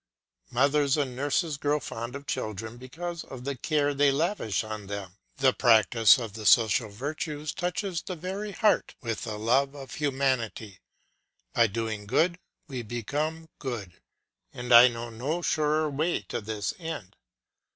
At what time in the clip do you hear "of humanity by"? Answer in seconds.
9.75-11.67